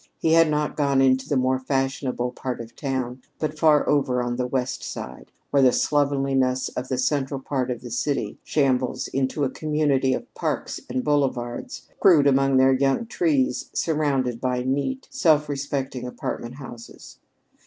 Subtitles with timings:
[0.17, 4.35] He had not gone into the more fashionable part of town, but far over on
[4.35, 9.43] the West Side, where the slovenliness of the central part of the city shambles into
[9.43, 15.47] a community of parks and boulevards, crude among their young trees surrounded by neat, self
[15.47, 17.19] respecting apartment houses.